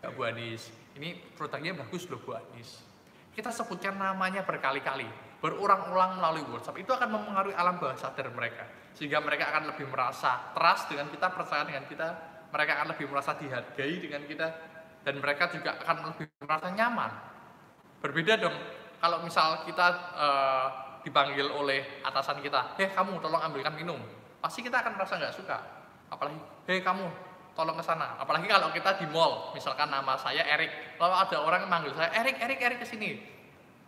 Nggak 0.04 0.12
Bu 0.16 0.20
Anis. 0.24 0.68
Ini 0.96 1.16
produknya 1.36 1.76
bagus 1.76 2.08
loh 2.08 2.20
Bu 2.20 2.36
Anis. 2.36 2.84
Kita 3.32 3.52
sebutkan 3.52 3.96
namanya 3.96 4.44
berkali-kali 4.44 5.27
berulang-ulang 5.38 6.18
melalui 6.18 6.42
WhatsApp 6.50 6.82
itu 6.82 6.90
akan 6.90 7.14
mempengaruhi 7.14 7.54
alam 7.54 7.78
bawah 7.78 7.94
sadar 7.94 8.26
mereka 8.34 8.66
sehingga 8.98 9.22
mereka 9.22 9.54
akan 9.54 9.70
lebih 9.70 9.86
merasa 9.86 10.50
trust 10.50 10.90
dengan 10.90 11.06
kita 11.14 11.30
percaya 11.30 11.62
dengan 11.62 11.86
kita 11.86 12.08
mereka 12.50 12.70
akan 12.82 12.86
lebih 12.90 13.06
merasa 13.06 13.38
dihargai 13.38 13.94
dengan 14.02 14.22
kita 14.26 14.48
dan 15.06 15.14
mereka 15.22 15.46
juga 15.54 15.78
akan 15.78 16.10
lebih 16.10 16.26
merasa 16.42 16.68
nyaman. 16.74 17.10
Berbeda 18.02 18.34
dong 18.42 18.56
kalau 18.98 19.22
misal 19.22 19.62
kita 19.62 19.86
uh, 20.18 20.66
dipanggil 21.06 21.46
oleh 21.46 22.02
atasan 22.02 22.42
kita 22.42 22.74
heh 22.74 22.90
kamu 22.90 23.22
tolong 23.22 23.38
ambilkan 23.38 23.78
minum 23.78 24.02
pasti 24.42 24.66
kita 24.66 24.82
akan 24.82 24.98
merasa 24.98 25.22
nggak 25.22 25.34
suka. 25.38 25.58
Apalagi 26.10 26.38
heh 26.66 26.82
kamu 26.82 27.06
tolong 27.54 27.78
ke 27.78 27.84
sana. 27.86 28.18
Apalagi 28.18 28.50
kalau 28.50 28.74
kita 28.74 28.98
di 28.98 29.06
mall 29.06 29.54
misalkan 29.54 29.86
nama 29.86 30.18
saya 30.18 30.42
Erik 30.50 30.98
lalu 30.98 31.14
ada 31.14 31.36
orang 31.38 31.62
yang 31.62 31.70
manggil 31.70 31.94
saya 31.94 32.10
Erik 32.18 32.42
Erik 32.42 32.58
Erik 32.58 32.78
ke 32.82 32.86
sini 32.90 33.37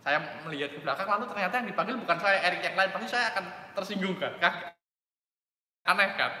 saya 0.01 0.17
melihat 0.45 0.73
ke 0.73 0.79
belakang 0.81 1.05
lalu 1.05 1.25
ternyata 1.29 1.53
yang 1.61 1.67
dipanggil 1.69 1.95
bukan 2.01 2.17
saya 2.17 2.37
Erik 2.49 2.61
yang 2.65 2.75
lain 2.77 2.89
pasti 2.89 3.07
saya 3.13 3.25
akan 3.33 3.45
tersinggung 3.77 4.15
kan, 4.17 4.33
aneh 5.85 6.09
kan 6.17 6.31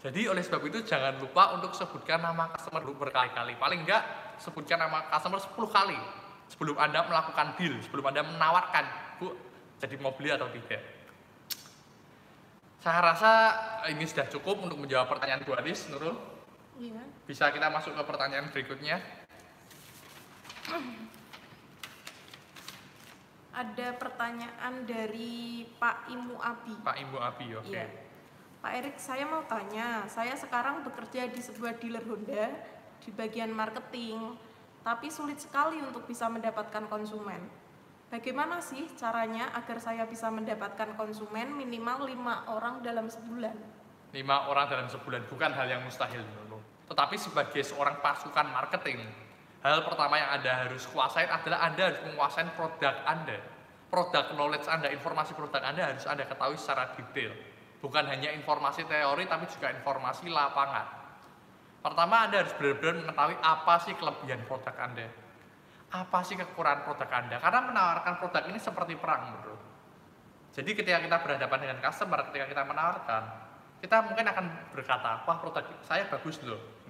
jadi 0.00 0.32
oleh 0.32 0.40
sebab 0.40 0.62
itu 0.70 0.80
jangan 0.86 1.18
lupa 1.18 1.58
untuk 1.58 1.74
sebutkan 1.74 2.22
nama 2.22 2.48
customer 2.54 2.86
dulu 2.86 3.04
berkali-kali 3.04 3.58
paling 3.58 3.82
enggak 3.84 4.02
sebutkan 4.38 4.80
nama 4.80 5.04
customer 5.10 5.42
10 5.42 5.54
kali 5.66 5.98
sebelum 6.48 6.76
anda 6.78 7.04
melakukan 7.04 7.58
deal 7.58 7.74
sebelum 7.82 8.08
anda 8.08 8.22
menawarkan 8.24 8.84
bu 9.18 9.34
jadi 9.82 9.94
mau 9.98 10.14
beli 10.14 10.30
atau 10.30 10.48
tidak 10.48 11.00
saya 12.80 13.04
rasa 13.04 13.32
ini 13.92 14.08
sudah 14.08 14.24
cukup 14.32 14.64
untuk 14.64 14.80
menjawab 14.80 15.12
pertanyaan 15.12 15.44
Bu 15.44 15.52
Adis, 15.52 15.84
Nurul. 15.92 16.16
Iya. 16.80 17.04
Bisa 17.28 17.52
kita 17.52 17.68
masuk 17.68 17.92
ke 17.92 18.02
pertanyaan 18.08 18.48
berikutnya. 18.48 19.04
Ada 23.50 23.88
pertanyaan 23.98 24.86
dari 24.86 25.66
Pak 25.78 26.10
Imu 26.10 26.36
Abi. 26.38 26.74
Pak 26.86 26.96
Imu 27.02 27.18
Abi, 27.18 27.46
oke. 27.58 27.66
Okay. 27.66 27.74
Iya. 27.74 27.86
Pak 28.60 28.72
Erik, 28.76 28.96
saya 29.00 29.24
mau 29.24 29.40
tanya, 29.48 30.04
saya 30.04 30.36
sekarang 30.36 30.84
bekerja 30.84 31.32
di 31.32 31.40
sebuah 31.40 31.80
dealer 31.80 32.04
Honda 32.04 32.52
di 33.00 33.08
bagian 33.08 33.48
marketing, 33.56 34.36
tapi 34.84 35.08
sulit 35.08 35.40
sekali 35.40 35.80
untuk 35.80 36.04
bisa 36.04 36.28
mendapatkan 36.28 36.84
konsumen. 36.84 37.40
Bagaimana 38.12 38.60
sih 38.60 38.84
caranya 39.00 39.48
agar 39.56 39.80
saya 39.80 40.04
bisa 40.04 40.28
mendapatkan 40.28 40.92
konsumen 40.98 41.56
minimal 41.56 42.04
lima 42.04 42.44
orang 42.52 42.84
dalam 42.84 43.08
sebulan? 43.08 43.54
Lima 44.12 44.50
orang 44.50 44.66
dalam 44.68 44.88
sebulan 44.90 45.24
bukan 45.30 45.50
hal 45.54 45.66
yang 45.70 45.82
mustahil, 45.86 46.20
Tetapi 46.90 47.16
sebagai 47.16 47.62
seorang 47.62 48.02
pasukan 48.02 48.50
marketing, 48.50 48.98
Hal 49.60 49.84
pertama 49.84 50.16
yang 50.16 50.40
Anda 50.40 50.52
harus 50.64 50.88
kuasain 50.88 51.28
adalah 51.28 51.68
Anda 51.68 51.92
harus 51.92 52.00
menguasai 52.08 52.48
produk 52.56 52.96
Anda. 53.04 53.36
Produk 53.92 54.32
knowledge 54.32 54.64
Anda, 54.64 54.88
informasi 54.88 55.36
produk 55.36 55.60
Anda 55.60 55.92
harus 55.92 56.08
Anda 56.08 56.24
ketahui 56.24 56.56
secara 56.56 56.96
detail. 56.96 57.36
Bukan 57.84 58.08
hanya 58.08 58.32
informasi 58.32 58.88
teori, 58.88 59.28
tapi 59.28 59.44
juga 59.52 59.68
informasi 59.68 60.32
lapangan. 60.32 60.86
Pertama, 61.84 62.28
Anda 62.28 62.44
harus 62.44 62.56
benar-benar 62.56 63.04
mengetahui 63.04 63.36
apa 63.40 63.74
sih 63.84 63.92
kelebihan 64.00 64.40
produk 64.48 64.74
Anda. 64.80 65.06
Apa 65.92 66.18
sih 66.24 66.40
kekurangan 66.40 66.80
produk 66.88 67.08
Anda. 67.12 67.36
Karena 67.36 67.60
menawarkan 67.68 68.14
produk 68.16 68.42
ini 68.48 68.58
seperti 68.60 68.96
perang, 68.96 69.44
bro. 69.44 69.56
Jadi 70.56 70.70
ketika 70.72 70.98
kita 71.04 71.16
berhadapan 71.20 71.58
dengan 71.68 71.78
customer, 71.84 72.20
ketika 72.32 72.46
kita 72.48 72.62
menawarkan, 72.64 73.22
kita 73.84 73.96
mungkin 74.08 74.24
akan 74.24 74.44
berkata, 74.72 75.24
wah 75.28 75.36
produk 75.36 75.64
saya 75.84 76.08
bagus 76.08 76.40
loh. 76.44 76.80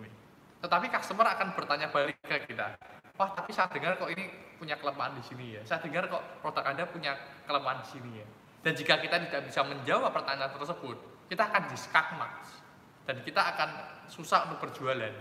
Tetapi 0.60 0.86
customer 0.92 1.24
akan 1.24 1.56
bertanya 1.56 1.88
balik 1.88 2.20
ke 2.20 2.52
kita, 2.52 2.76
wah 3.16 3.32
tapi 3.32 3.50
saya 3.56 3.72
dengar 3.72 3.96
kok 3.96 4.12
ini 4.12 4.28
punya 4.60 4.76
kelemahan 4.76 5.16
di 5.16 5.24
sini 5.24 5.56
ya. 5.56 5.62
Saya 5.64 5.80
dengar 5.80 6.04
kok 6.12 6.20
produk 6.44 6.64
Anda 6.68 6.84
punya 6.84 7.16
kelemahan 7.48 7.80
di 7.80 7.88
sini 7.88 8.10
ya. 8.20 8.26
Dan 8.60 8.76
jika 8.76 9.00
kita 9.00 9.16
tidak 9.24 9.48
bisa 9.48 9.64
menjawab 9.64 10.12
pertanyaan 10.12 10.52
tersebut, 10.52 10.96
kita 11.32 11.48
akan 11.48 11.62
diskakmas 11.72 12.60
dan 13.08 13.16
kita 13.24 13.40
akan 13.40 13.68
susah 14.12 14.52
untuk 14.52 14.68
berjualan. 14.68 15.14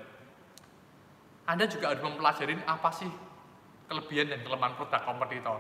Anda 1.48 1.66
juga 1.72 1.96
harus 1.96 2.04
mempelajari 2.04 2.60
apa 2.68 2.92
sih 2.92 3.10
kelebihan 3.88 4.36
dan 4.36 4.44
kelemahan 4.44 4.76
produk 4.76 5.02
kompetitor. 5.08 5.60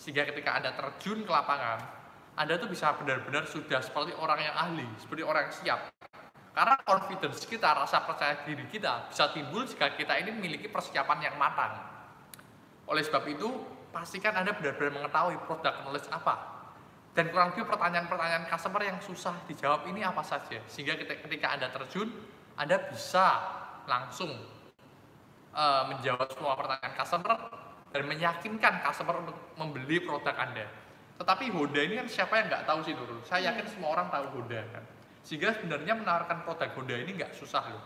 Sehingga 0.00 0.24
ketika 0.24 0.56
Anda 0.56 0.72
terjun 0.72 1.28
ke 1.28 1.30
lapangan, 1.30 1.84
Anda 2.32 2.56
tuh 2.56 2.72
bisa 2.72 2.96
benar-benar 2.96 3.44
sudah 3.44 3.84
seperti 3.84 4.16
orang 4.16 4.40
yang 4.40 4.56
ahli, 4.56 4.88
seperti 4.96 5.20
orang 5.20 5.52
yang 5.52 5.54
siap 5.54 5.80
karena 6.58 6.74
confidence 6.82 7.46
kita, 7.46 7.70
rasa 7.70 8.02
percaya 8.02 8.42
diri 8.42 8.66
kita 8.66 9.06
bisa 9.06 9.30
timbul 9.30 9.62
jika 9.62 9.94
kita 9.94 10.18
ini 10.18 10.34
memiliki 10.34 10.66
persiapan 10.66 11.30
yang 11.30 11.38
matang. 11.38 11.70
Oleh 12.90 13.06
sebab 13.06 13.30
itu, 13.30 13.46
pastikan 13.94 14.34
Anda 14.34 14.50
benar-benar 14.58 14.90
mengetahui 14.90 15.38
produk 15.46 15.86
knowledge 15.86 16.10
apa. 16.10 16.34
Dan 17.14 17.30
kurang 17.30 17.54
lebih 17.54 17.62
pertanyaan-pertanyaan 17.62 18.50
customer 18.50 18.82
yang 18.82 18.98
susah 18.98 19.38
dijawab 19.46 19.86
ini 19.86 20.02
apa 20.02 20.18
saja. 20.26 20.58
Sehingga 20.66 20.98
ketika 20.98 21.46
Anda 21.54 21.70
terjun, 21.70 22.10
Anda 22.58 22.90
bisa 22.90 23.38
langsung 23.86 24.34
uh, 25.54 25.82
menjawab 25.94 26.26
semua 26.34 26.58
pertanyaan 26.58 26.94
customer 26.98 27.38
dan 27.94 28.02
meyakinkan 28.02 28.82
customer 28.82 29.14
untuk 29.22 29.38
membeli 29.54 30.02
produk 30.02 30.34
Anda. 30.34 30.66
Tetapi 31.22 31.54
Honda 31.54 31.86
ini 31.86 32.02
kan 32.02 32.10
siapa 32.10 32.34
yang 32.42 32.50
nggak 32.50 32.66
tahu 32.66 32.82
sih 32.82 32.98
Nurul? 32.98 33.22
Saya 33.22 33.54
yakin 33.54 33.66
semua 33.70 33.94
orang 33.94 34.10
tahu 34.10 34.42
Honda 34.42 34.66
kan 34.74 34.97
sehingga 35.28 35.52
sebenarnya 35.52 35.92
menawarkan 35.92 36.40
produk 36.40 36.72
Honda 36.72 36.96
ini 36.96 37.12
nggak 37.20 37.36
susah 37.36 37.60
loh. 37.68 37.84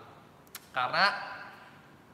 Karena 0.71 1.11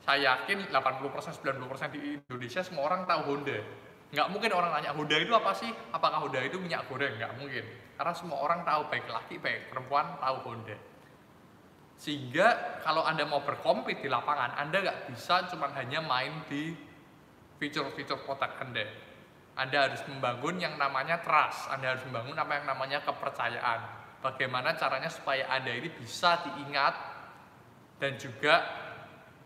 saya 0.01 0.41
yakin 0.41 0.73
80% 0.73 1.45
90% 1.45 1.93
di 1.93 2.17
Indonesia 2.17 2.65
semua 2.65 2.89
orang 2.89 3.05
tahu 3.05 3.37
Honda. 3.37 3.61
Nggak 4.09 4.29
mungkin 4.33 4.57
orang 4.57 4.73
tanya 4.73 4.97
Honda 4.97 5.21
itu 5.21 5.29
apa 5.37 5.53
sih? 5.53 5.69
Apakah 5.93 6.25
Honda 6.25 6.41
itu 6.41 6.57
minyak 6.57 6.89
goreng? 6.89 7.21
Nggak 7.21 7.37
mungkin. 7.37 7.61
Karena 8.01 8.13
semua 8.17 8.41
orang 8.41 8.65
tahu 8.65 8.89
baik 8.89 9.05
laki 9.05 9.37
baik 9.37 9.69
perempuan 9.69 10.17
tahu 10.17 10.37
Honda. 10.49 10.77
Sehingga 12.01 12.81
kalau 12.81 13.05
Anda 13.05 13.29
mau 13.29 13.45
berkompet 13.45 14.01
di 14.01 14.09
lapangan, 14.09 14.57
Anda 14.57 14.81
nggak 14.81 15.13
bisa 15.13 15.45
cuma 15.53 15.69
hanya 15.77 16.01
main 16.01 16.41
di 16.49 16.73
fitur-fitur 17.61 18.25
produk 18.25 18.49
Anda. 18.65 18.89
Anda 19.61 19.93
harus 19.93 20.01
membangun 20.09 20.57
yang 20.57 20.81
namanya 20.81 21.21
trust, 21.21 21.69
Anda 21.69 21.93
harus 21.93 22.09
membangun 22.09 22.39
apa 22.41 22.65
yang 22.65 22.65
namanya 22.65 23.05
kepercayaan 23.05 23.98
bagaimana 24.23 24.75
caranya 24.75 25.11
supaya 25.11 25.47
Anda 25.51 25.75
ini 25.75 25.89
bisa 25.95 26.43
diingat 26.43 26.95
dan 27.99 28.19
juga 28.19 28.67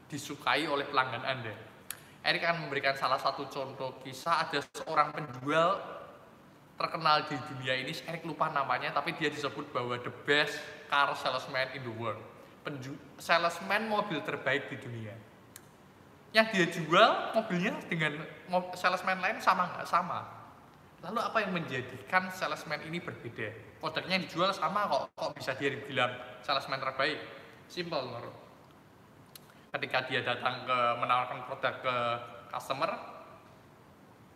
disukai 0.08 0.68
oleh 0.68 0.84
pelanggan 0.88 1.24
Anda. 1.24 1.54
Erik 2.22 2.46
akan 2.46 2.68
memberikan 2.68 2.94
salah 2.94 3.18
satu 3.18 3.50
contoh 3.50 3.98
kisah 4.04 4.46
ada 4.46 4.62
seorang 4.78 5.10
penjual 5.10 5.80
terkenal 6.78 7.26
di 7.26 7.36
dunia 7.50 7.74
ini, 7.82 7.92
Erik 8.06 8.22
lupa 8.24 8.48
namanya, 8.48 8.94
tapi 8.94 9.14
dia 9.18 9.28
disebut 9.28 9.70
bahwa 9.74 9.98
the 9.98 10.12
best 10.24 10.56
car 10.86 11.12
salesman 11.18 11.68
in 11.74 11.82
the 11.82 11.94
world. 11.98 12.20
Penju 12.62 12.94
salesman 13.18 13.90
mobil 13.90 14.22
terbaik 14.22 14.70
di 14.70 14.78
dunia. 14.78 15.14
Yang 16.32 16.46
dia 16.54 16.66
jual 16.80 17.10
mobilnya 17.36 17.74
dengan 17.90 18.22
salesman 18.78 19.18
lain 19.20 19.36
sama 19.42 19.68
nggak 19.76 19.88
sama 19.88 20.41
Lalu 21.02 21.18
apa 21.18 21.38
yang 21.42 21.50
menjadikan 21.50 22.30
salesman 22.30 22.78
ini 22.86 23.02
berbeda? 23.02 23.50
Produknya 23.82 24.22
yang 24.22 24.24
dijual 24.30 24.54
sama 24.54 24.86
kok, 24.86 25.10
kok 25.18 25.34
bisa 25.34 25.50
dia 25.58 25.74
dibilang 25.74 26.14
salesman 26.46 26.78
terbaik? 26.78 27.18
Simple 27.66 28.06
menurut. 28.06 28.36
Ketika 29.74 29.98
dia 30.06 30.22
datang 30.22 30.62
ke 30.62 30.78
menawarkan 31.02 31.42
produk 31.50 31.74
ke 31.82 31.96
customer, 32.54 32.90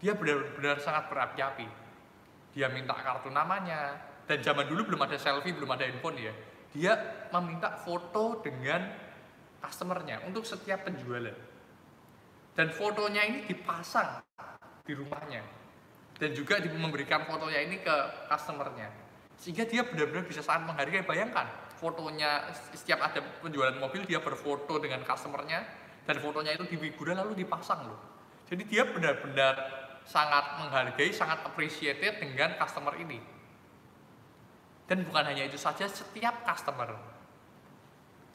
dia 0.03 0.19
benar-benar 0.19 0.83
sangat 0.83 1.07
berapi-api. 1.07 1.69
Dia 2.59 2.67
minta 2.73 2.99
kartu 2.99 3.31
namanya, 3.31 4.03
dan 4.27 4.43
zaman 4.43 4.67
dulu 4.67 4.91
belum 4.91 5.07
ada 5.07 5.15
selfie, 5.23 5.55
belum 5.55 5.71
ada 5.71 5.87
handphone 5.87 6.19
ya. 6.19 6.35
Dia 6.75 6.99
meminta 7.31 7.79
foto 7.79 8.43
dengan 8.43 8.91
customernya 9.63 10.27
untuk 10.27 10.43
setiap 10.43 10.83
penjualan. 10.83 11.37
Dan 12.59 12.75
fotonya 12.75 13.23
ini 13.23 13.47
dipasang 13.47 14.25
di 14.83 14.97
rumahnya 14.97 15.66
dan 16.17 16.31
juga 16.33 16.61
memberikan 16.65 17.29
fotonya 17.29 17.61
ini 17.61 17.81
ke 17.81 17.97
customernya. 18.29 18.89
Sehingga 19.37 19.69
dia 19.69 19.85
benar-benar 19.85 20.25
bisa 20.25 20.41
sangat 20.41 20.73
menghargai. 20.73 21.05
Bayangkan 21.05 21.45
fotonya 21.77 22.49
setiap 22.73 23.05
ada 23.05 23.21
penjualan 23.45 23.77
mobil 23.77 24.09
dia 24.09 24.21
berfoto 24.21 24.81
dengan 24.81 25.05
customernya. 25.05 25.61
Dan 26.07 26.23
fotonya 26.23 26.55
itu 26.55 26.65
di 26.71 26.77
figura 26.79 27.19
lalu 27.19 27.45
dipasang 27.45 27.85
loh. 27.85 28.01
Jadi 28.47 28.63
dia 28.65 28.87
benar-benar 28.87 29.59
sangat 30.07 30.63
menghargai 30.63 31.11
sangat 31.11 31.43
appreciated 31.45 32.23
dengan 32.23 32.55
customer 32.57 32.95
ini. 32.97 33.19
Dan 34.87 35.03
bukan 35.03 35.27
hanya 35.27 35.51
itu 35.51 35.59
saja 35.59 35.91
setiap 35.91 36.47
customer 36.47 36.95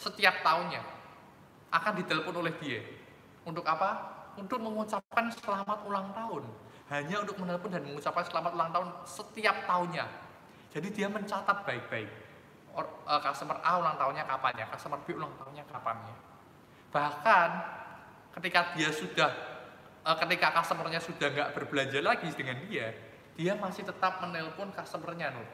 setiap 0.02 0.42
tahunnya 0.42 0.82
akan 1.70 1.94
ditelepon 2.02 2.42
oleh 2.42 2.54
dia. 2.58 2.82
Untuk 3.46 3.62
apa? 3.70 4.18
Untuk 4.34 4.58
mengucapkan 4.58 5.30
selamat 5.30 5.86
ulang 5.86 6.10
tahun 6.18 6.42
hanya 6.92 7.24
untuk 7.24 7.40
menelepon 7.40 7.72
dan 7.72 7.88
mengucapkan 7.88 8.28
selamat 8.28 8.52
ulang 8.52 8.72
tahun 8.76 8.88
setiap 9.08 9.64
tahunnya. 9.64 10.06
Jadi 10.76 10.88
dia 10.92 11.08
mencatat 11.08 11.64
baik-baik. 11.64 12.12
Or- 12.76 13.04
eh, 13.08 13.22
customer 13.24 13.64
A 13.64 13.80
ulang 13.80 13.96
tahunnya 13.96 14.28
kapan 14.28 14.54
ya? 14.60 14.66
Customer 14.76 15.00
B 15.00 15.16
ulang 15.16 15.32
tahunnya 15.40 15.64
kapan 15.72 15.96
ya? 16.04 16.16
Bahkan 16.92 17.50
ketika 18.36 18.76
dia 18.76 18.92
sudah 18.92 19.32
eh, 20.04 20.16
ketika 20.28 20.52
customernya 20.60 21.00
sudah 21.00 21.28
nggak 21.32 21.50
berbelanja 21.56 22.00
lagi 22.04 22.28
dengan 22.36 22.60
dia 22.68 22.92
dia 23.40 23.56
masih 23.56 23.88
tetap 23.88 24.20
menelpon 24.20 24.76
customernya 24.76 25.32
Nur. 25.32 25.48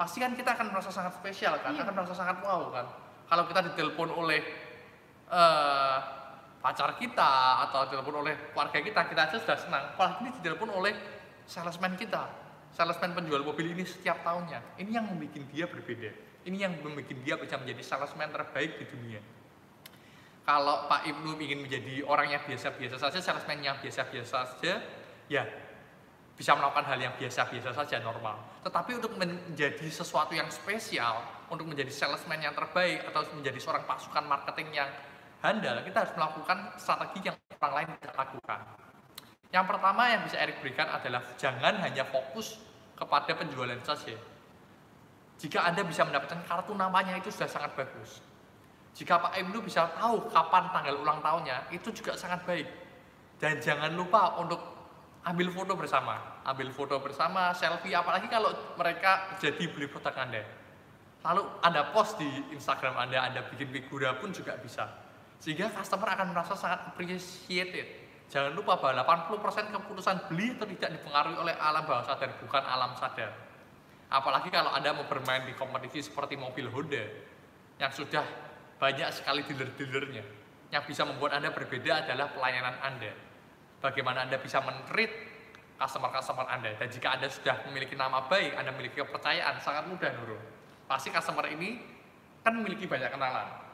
Pasti 0.00 0.24
kan 0.24 0.32
kita 0.32 0.56
akan 0.56 0.72
merasa 0.72 0.88
sangat 0.88 1.20
spesial 1.20 1.60
kan? 1.60 1.76
Iya. 1.76 1.84
akan 1.84 1.92
merasa 1.92 2.16
sangat 2.16 2.40
wow 2.40 2.72
kan? 2.72 2.86
Kalau 3.28 3.44
kita 3.44 3.60
ditelepon 3.72 4.08
oleh 4.08 4.40
eh, 5.28 5.98
pacar 6.66 6.98
kita 6.98 7.62
atau 7.70 7.86
ditelepon 7.86 8.26
oleh 8.26 8.34
keluarga 8.50 8.82
kita 8.82 9.06
kita 9.06 9.20
aja 9.30 9.36
sudah 9.38 9.54
senang. 9.54 9.84
Apalagi 9.94 10.26
ini 10.26 10.30
ditelepon 10.42 10.74
oleh 10.74 10.98
salesman 11.46 11.94
kita. 11.94 12.26
Salesman 12.74 13.14
penjual 13.14 13.46
mobil 13.46 13.70
ini 13.70 13.86
setiap 13.86 14.26
tahunnya. 14.26 14.74
Ini 14.82 14.98
yang 14.98 15.06
membuat 15.06 15.38
dia 15.46 15.70
berbeda. 15.70 16.10
Ini 16.42 16.66
yang 16.66 16.74
membuat 16.82 17.06
dia 17.06 17.38
bisa 17.38 17.54
menjadi 17.62 17.82
salesman 17.86 18.34
terbaik 18.34 18.82
di 18.82 18.84
dunia. 18.90 19.22
Kalau 20.42 20.90
Pak 20.90 21.06
Ibnu 21.06 21.38
ingin 21.38 21.62
menjadi 21.62 22.02
orang 22.02 22.34
yang 22.34 22.42
biasa-biasa 22.42 22.98
saja 22.98 23.18
salesman 23.22 23.62
yang 23.62 23.78
biasa-biasa 23.78 24.58
saja 24.58 24.82
ya 25.30 25.46
bisa 26.34 26.52
melakukan 26.54 26.86
hal 26.86 26.98
yang 26.98 27.14
biasa-biasa 27.14 27.70
saja 27.78 28.02
normal. 28.02 28.42
Tetapi 28.66 28.98
untuk 28.98 29.14
menjadi 29.14 29.86
sesuatu 29.86 30.34
yang 30.34 30.50
spesial, 30.50 31.46
untuk 31.46 31.66
menjadi 31.70 31.94
salesman 31.94 32.42
yang 32.42 32.58
terbaik 32.58 33.06
atau 33.06 33.22
menjadi 33.38 33.58
seorang 33.62 33.86
pasukan 33.86 34.26
marketing 34.26 34.82
yang 34.82 34.90
handal, 35.40 35.80
kita 35.84 36.04
harus 36.04 36.14
melakukan 36.16 36.58
strategi 36.80 37.28
yang 37.28 37.36
orang 37.60 37.74
lain 37.82 37.88
tidak 38.00 38.14
lakukan. 38.16 38.60
Yang 39.54 39.64
pertama 39.72 40.02
yang 40.10 40.20
bisa 40.26 40.36
Erik 40.42 40.58
berikan 40.60 40.88
adalah 40.90 41.22
jangan 41.38 41.74
hanya 41.80 42.04
fokus 42.04 42.60
kepada 42.96 43.32
penjualan 43.36 43.80
saja. 43.84 44.16
Jika 45.36 45.68
Anda 45.68 45.84
bisa 45.84 46.02
mendapatkan 46.08 46.40
kartu 46.48 46.72
namanya 46.72 47.16
itu 47.20 47.28
sudah 47.28 47.48
sangat 47.48 47.76
bagus. 47.76 48.24
Jika 48.96 49.20
Pak 49.20 49.36
Ibnu 49.36 49.60
bisa 49.60 49.92
tahu 50.00 50.32
kapan 50.32 50.72
tanggal 50.72 50.96
ulang 51.04 51.20
tahunnya, 51.20 51.68
itu 51.68 51.92
juga 51.92 52.16
sangat 52.16 52.40
baik. 52.48 52.64
Dan 53.36 53.60
jangan 53.60 53.92
lupa 53.92 54.40
untuk 54.40 54.56
ambil 55.28 55.52
foto 55.52 55.76
bersama, 55.76 56.40
ambil 56.48 56.72
foto 56.72 56.96
bersama, 57.04 57.52
selfie, 57.52 57.92
apalagi 57.92 58.32
kalau 58.32 58.56
mereka 58.80 59.36
jadi 59.36 59.68
beli 59.68 59.84
produk 59.92 60.16
Anda. 60.16 60.42
Lalu 61.20 61.42
Anda 61.60 61.92
post 61.92 62.16
di 62.16 62.28
Instagram 62.56 62.96
Anda, 62.96 63.28
Anda 63.28 63.44
bikin 63.44 63.68
figura 63.68 64.16
pun 64.16 64.32
juga 64.32 64.56
bisa. 64.56 64.88
Sehingga 65.40 65.70
customer 65.72 66.08
akan 66.16 66.32
merasa 66.32 66.56
sangat 66.56 66.92
appreciated. 66.92 68.04
Jangan 68.26 68.52
lupa 68.58 68.80
bahwa 68.82 69.06
80% 69.06 69.70
keputusan 69.70 70.16
beli 70.26 70.58
atau 70.58 70.66
tidak 70.66 70.90
dipengaruhi 70.98 71.36
oleh 71.38 71.54
alam 71.54 71.86
bawah 71.86 72.02
sadar, 72.02 72.34
bukan 72.42 72.62
alam 72.64 72.98
sadar. 72.98 73.30
Apalagi 74.10 74.50
kalau 74.50 74.74
Anda 74.74 74.94
mau 74.94 75.06
bermain 75.06 75.46
di 75.46 75.54
kompetisi 75.54 76.10
seperti 76.10 76.34
mobil 76.34 76.66
Honda, 76.70 77.06
yang 77.78 77.92
sudah 77.94 78.26
banyak 78.82 79.08
sekali 79.14 79.46
dealer-dealernya. 79.46 80.24
Yang 80.74 80.82
bisa 80.90 81.06
membuat 81.06 81.38
Anda 81.38 81.54
berbeda 81.54 82.02
adalah 82.02 82.34
pelayanan 82.34 82.76
Anda 82.82 83.26
bagaimana 83.80 84.26
Anda 84.26 84.40
bisa 84.40 84.58
men-treat 84.64 85.12
customer-customer 85.76 86.46
Anda. 86.48 86.74
Dan 86.74 86.88
jika 86.88 87.14
Anda 87.14 87.28
sudah 87.28 87.62
memiliki 87.68 87.94
nama 87.94 88.24
baik, 88.26 88.56
Anda 88.56 88.72
memiliki 88.72 88.98
kepercayaan, 89.04 89.60
sangat 89.60 89.86
mudah 89.86 90.10
Nurul. 90.16 90.40
Pasti 90.88 91.12
customer 91.12 91.46
ini 91.50 91.82
kan 92.42 92.56
memiliki 92.56 92.88
banyak 92.88 93.10
kenalan. 93.10 93.65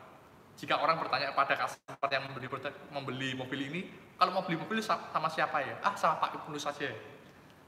Jika 0.56 0.78
orang 0.78 1.00
bertanya 1.00 1.32
pada 1.32 1.56
customer 1.58 2.08
yang 2.12 2.22
membeli, 2.28 2.48
membeli 2.92 3.28
mobil 3.34 3.60
ini, 3.72 3.80
kalau 4.20 4.36
mau 4.36 4.44
beli 4.46 4.60
mobil 4.60 4.78
sa- 4.84 5.10
sama 5.10 5.26
siapa 5.26 5.58
ya? 5.64 5.74
Ah, 5.82 5.96
sama 5.96 6.20
Pak 6.22 6.44
Ibnu 6.44 6.58
saja. 6.60 6.92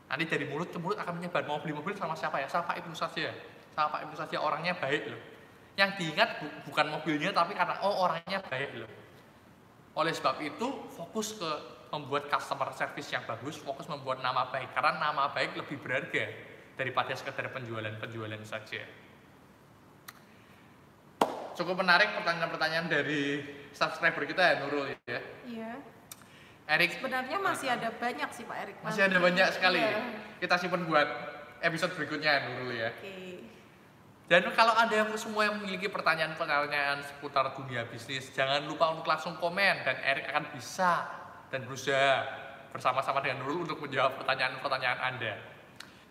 Nanti 0.05 0.25
dari 0.29 0.45
mulut 0.47 0.69
ke 0.71 0.79
mulut 0.79 1.01
akan 1.01 1.19
menyebar, 1.19 1.43
mau 1.49 1.59
beli 1.59 1.75
mobil 1.75 1.97
sama 1.97 2.15
siapa 2.15 2.39
ya? 2.39 2.47
Sama 2.47 2.71
Pak 2.71 2.85
Ibnu 2.85 2.95
saja. 2.95 3.33
Sama 3.75 3.89
Pak 3.99 4.01
Ibnu 4.07 4.15
saja, 4.15 4.37
orangnya 4.39 4.77
baik 4.79 5.11
loh. 5.11 5.23
Yang 5.75 5.91
diingat 5.99 6.29
bu- 6.39 6.55
bukan 6.71 6.87
mobilnya, 6.93 7.35
tapi 7.35 7.59
karena, 7.59 7.83
oh 7.83 8.07
orangnya 8.07 8.39
baik 8.47 8.71
loh. 8.79 8.91
Oleh 9.99 10.15
sebab 10.15 10.39
itu, 10.45 10.87
fokus 10.95 11.35
ke 11.35 11.51
membuat 11.91 12.27
customer 12.31 12.71
service 12.75 13.11
yang 13.11 13.23
bagus, 13.27 13.59
fokus 13.59 13.87
membuat 13.91 14.23
nama 14.23 14.47
baik. 14.51 14.71
Karena 14.75 14.99
nama 14.99 15.31
baik 15.35 15.59
lebih 15.59 15.83
berharga 15.83 16.31
daripada 16.79 17.15
sekedar 17.15 17.51
penjualan-penjualan 17.51 18.43
saja. 18.47 18.83
Cukup 21.55 21.79
menarik 21.79 22.11
pertanyaan-pertanyaan 22.19 22.87
dari 22.91 23.43
subscriber 23.71 24.27
kita 24.27 24.43
ya 24.43 24.55
Nurul 24.63 24.91
ya. 25.07 25.21
Iya. 25.47 25.73
Erik, 26.65 26.97
Sebenarnya 26.97 27.39
masih 27.45 27.69
ada 27.69 27.93
banyak 27.93 28.29
sih 28.33 28.45
Pak 28.49 28.57
Erik. 28.57 28.77
masih 28.81 29.03
ada 29.05 29.19
banyak 29.21 29.49
sekali. 29.53 29.79
Iya. 29.79 30.01
Kita 30.41 30.55
simpan 30.57 30.83
buat 30.89 31.09
episode 31.61 31.93
berikutnya 31.95 32.31
ya 32.31 32.41
Nurul 32.51 32.71
ya. 32.75 32.91
Oke. 32.91 33.15
Dan 34.25 34.49
kalau 34.57 34.73
ada 34.73 34.91
yang 34.91 35.13
semua 35.21 35.45
yang 35.45 35.61
memiliki 35.61 35.93
pertanyaan-pertanyaan 35.93 37.05
seputar 37.05 37.53
dunia 37.53 37.85
bisnis, 37.85 38.33
jangan 38.33 38.65
lupa 38.65 38.97
untuk 38.97 39.05
langsung 39.05 39.37
komen 39.37 39.85
dan 39.85 40.01
Erik 40.01 40.33
akan 40.33 40.49
bisa 40.57 41.05
dan 41.53 41.69
berusaha 41.69 42.25
bersama-sama 42.73 43.21
dengan 43.21 43.45
Nurul 43.45 43.69
untuk 43.69 43.85
menjawab 43.85 44.17
pertanyaan-pertanyaan 44.25 44.99
Anda. 44.99 45.54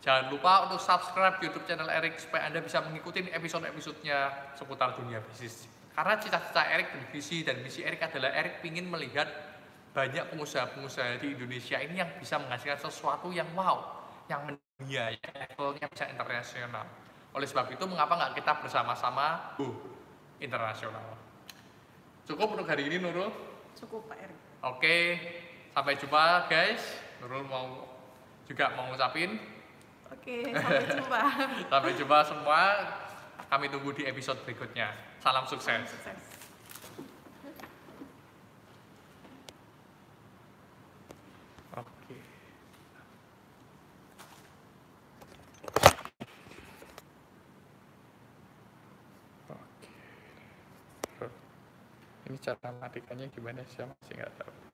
Jangan 0.04 0.28
lupa 0.36 0.68
untuk 0.68 0.84
subscribe 0.84 1.40
YouTube 1.40 1.64
channel 1.64 1.88
Erik 1.88 2.20
supaya 2.20 2.52
Anda 2.52 2.60
bisa 2.60 2.84
mengikuti 2.84 3.24
episode-episodenya 3.24 4.52
seputar 4.52 5.00
dunia 5.00 5.24
bisnis. 5.24 5.64
Karena 5.96 6.20
cita-cita 6.20 6.60
Erik 6.68 6.92
dan 6.92 7.04
visi 7.08 7.40
dan 7.48 7.64
misi 7.64 7.88
Erik 7.88 8.04
adalah 8.04 8.36
Erik 8.36 8.60
ingin 8.68 8.92
melihat 8.92 9.32
banyak 9.96 10.28
pengusaha-pengusaha 10.28 11.24
di 11.24 11.40
Indonesia 11.40 11.80
ini 11.80 12.04
yang 12.04 12.12
bisa 12.20 12.36
menghasilkan 12.36 12.84
sesuatu 12.84 13.32
yang 13.32 13.48
wow, 13.56 13.80
yang 14.28 14.44
mendunia, 14.44 15.16
yang 15.16 15.34
levelnya 15.40 15.88
bisa 15.88 16.06
internasional. 16.12 16.84
Oleh 17.32 17.48
sebab 17.48 17.72
itu, 17.72 17.88
mengapa 17.88 18.20
nggak 18.20 18.44
kita 18.44 18.60
bersama-sama 18.60 19.56
go 19.56 19.72
internasional? 20.44 21.16
Cukup 22.28 22.60
untuk 22.60 22.68
hari 22.68 22.92
ini, 22.92 23.00
Nurul. 23.00 23.32
Cukup 23.80 24.04
Pak 24.12 24.20
Erik. 24.20 24.40
Oke, 24.68 24.98
sampai 25.72 25.96
jumpa 25.96 26.52
guys. 26.52 26.84
Nurul 27.24 27.48
mau 27.48 27.88
juga 28.44 28.76
mau 28.76 28.92
ngucapin 28.92 29.54
Oke, 30.12 30.52
sampai 30.52 30.86
jumpa. 30.90 31.22
sampai 31.72 31.92
jumpa 31.96 32.18
semua. 32.28 32.62
Kami 33.48 33.70
tunggu 33.70 33.94
di 33.94 34.04
episode 34.10 34.42
berikutnya. 34.44 34.90
Salam 35.22 35.46
sukses. 35.46 35.86
Sukses. 35.86 36.20
Oke. 41.78 42.16
Oke. 49.54 51.28
Ini 52.26 52.38
cara 52.42 52.74
matikannya 52.82 53.30
gimana 53.30 53.62
sih? 53.70 53.78
Saya 53.78 53.94
masih 53.94 54.14
nggak 54.18 54.34
tahu. 54.42 54.73